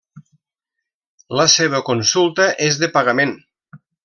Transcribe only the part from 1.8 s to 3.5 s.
consulta és de pagament.